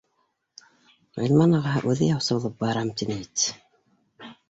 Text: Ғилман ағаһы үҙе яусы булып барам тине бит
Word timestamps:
Ғилман 1.19 1.53
ағаһы 1.59 1.85
үҙе 1.93 2.09
яусы 2.09 2.41
булып 2.41 2.59
барам 2.67 2.93
тине 3.03 3.23
бит 3.25 3.49